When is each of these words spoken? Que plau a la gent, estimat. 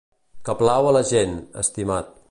Que 0.47 0.55
plau 0.61 0.89
a 0.93 0.95
la 0.97 1.05
gent, 1.11 1.37
estimat. 1.67 2.11